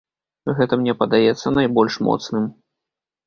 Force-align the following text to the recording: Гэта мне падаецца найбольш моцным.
Гэта 0.59 0.73
мне 0.79 0.95
падаецца 1.01 1.53
найбольш 1.57 1.97
моцным. 2.09 2.47